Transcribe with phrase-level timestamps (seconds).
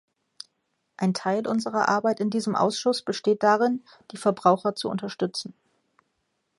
[0.97, 5.53] Ein Teil unserer Arbeit in diesem Ausschuss besteht darin, die Verbraucher zu unterstützen.